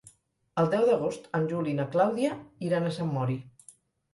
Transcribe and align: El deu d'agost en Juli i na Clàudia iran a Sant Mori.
El 0.61 0.69
deu 0.75 0.85
d'agost 0.87 1.27
en 1.39 1.45
Juli 1.51 1.73
i 1.73 1.75
na 1.81 1.87
Clàudia 1.97 2.33
iran 2.71 2.89
a 2.91 2.95
Sant 2.99 3.13
Mori. 3.19 3.37